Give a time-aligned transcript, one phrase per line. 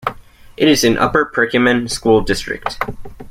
[0.57, 2.75] It is in Upper Perkiomen School District.